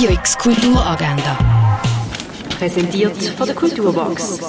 [0.00, 1.36] Radio X Kulturagenda.
[2.58, 4.40] Präsentiert von der Kulturbox.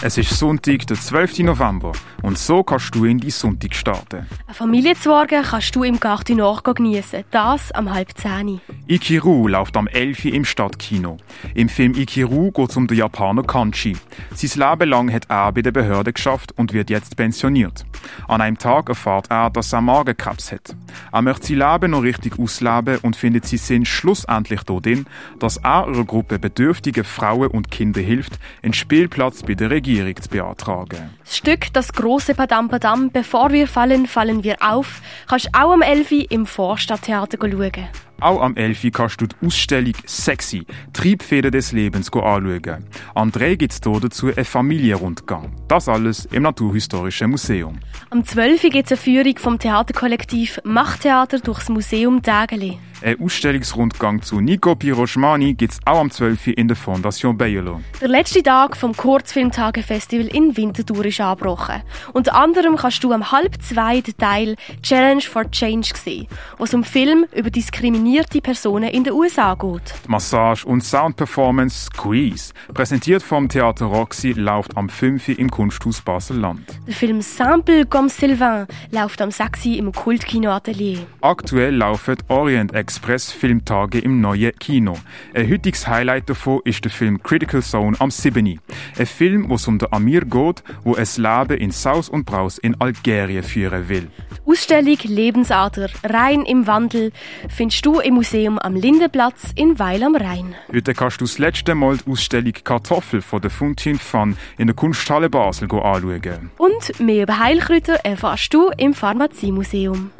[0.00, 1.40] Es ist Sonntag, der 12.
[1.40, 1.92] November
[2.22, 4.26] und so kannst du in die Sonntag starten.
[4.46, 7.24] Ein Familienwagen kannst du im Garten Nord geniessen.
[7.30, 8.62] Das am halb zehn.
[8.90, 10.24] Ikiru läuft am 11.
[10.24, 11.18] im Stadtkino.
[11.52, 13.94] Im Film Ikiru geht es um den Japaner Kanchi.
[14.34, 17.84] Sein Leben lang hat er bei der Behörde geschafft und wird jetzt pensioniert.
[18.28, 20.74] An einem Tag erfahrt er, dass er Magenkrebs hat.
[21.12, 25.04] Er möchte sein Leben noch richtig ausleben und findet seinen Sinn schlussendlich darin,
[25.38, 30.30] dass er einer Gruppe bedürftige Frauen und Kinder hilft, einen Spielplatz bei der Regierung zu
[30.30, 31.10] beantragen.
[31.24, 35.74] Das Stück Das große Padam Padam, bevor wir fallen, fallen wir auf, kannst du auch
[35.74, 36.30] am 11.
[36.30, 37.88] im Vorstadttheater schauen.
[38.20, 38.88] Auch am 11.
[38.92, 42.84] kannst du die Ausstellung Sexy, Triebfeder des Lebens anschauen.
[43.14, 45.54] Am 3 gibt es dazu einen Familienrundgang.
[45.68, 47.78] Das alles im Naturhistorischen Museum.
[48.10, 48.62] Am 12.
[48.70, 52.78] gibt es eine Führung vom Theaterkollektiv Machttheater durchs Museum Dägeli.
[53.00, 56.48] Ein Ausstellungsrundgang zu Nico Piroschmani gibt es auch am 12.
[56.48, 57.80] in der Fondation Bayerlo.
[58.00, 61.82] Der letzte Tag vom Kurzfilmtage-Festival in Winterthur ist angebrochen.
[62.12, 66.26] Unter anderem kannst du am halb zwei den Teil Challenge for Change sehen,
[66.58, 69.94] wo es um Film über diskriminierte Personen in den USA geht.
[70.04, 75.28] Die Massage- und Soundperformance Squeeze, präsentiert vom Theater Roxy, läuft am 5.
[75.38, 76.62] im Kunsthaus Basel-Land.
[76.88, 79.66] Der Film Sample comme Sylvain läuft am 6.
[79.66, 81.06] im Kultkino Atelier.
[81.20, 84.96] Aktuell laufen Orient Express Filmtage im neuen Kino.
[85.34, 88.58] Ein heutiges Highlight davon ist der Film Critical Zone am 7.
[88.98, 92.56] Ein Film, wo es um den Amir geht, wo es Leben in Saus und Braus
[92.56, 94.08] in Algerien führen will.
[94.30, 97.12] Die Ausstellung Lebensader rein im Wandel
[97.50, 100.54] findest du im Museum am Lindenplatz in Weil am Rhein.
[100.72, 104.74] Heute kannst du das letzte Mal die Ausstellung Kartoffel von der Fontaine Fun in der
[104.74, 106.50] Kunsthalle Basel anschauen.
[106.56, 110.10] Und mehr über Heilkräuter erfährst du im Pharmaziemuseum.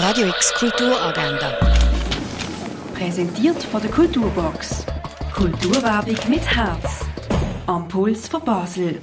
[0.00, 1.58] Radio X Kulturagenda.
[2.94, 4.86] Präsentiert von der Kulturbox.
[5.34, 7.04] Kulturwerbung mit Herz.
[7.66, 9.02] Am Puls von Basel.